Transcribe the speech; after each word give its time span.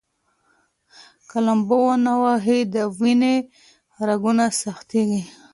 که 1.29 1.37
لامبو 1.45 1.77
ونه 1.87 2.13
ووهئ، 2.21 2.59
د 2.73 2.75
وینې 2.99 3.35
رګونه 4.07 4.45
سختېږي. 4.61 5.21